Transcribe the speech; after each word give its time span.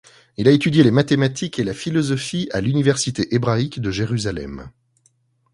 Il 0.37 0.47
a 0.47 0.51
étudié 0.51 0.81
les 0.83 0.89
mathématiques 0.89 1.59
et 1.59 1.63
la 1.63 1.75
philosophie 1.75 2.49
à 2.53 2.59
l'université 2.59 3.35
hébraïque 3.35 3.79
de 3.79 3.91
Jérusalem. 3.91 4.71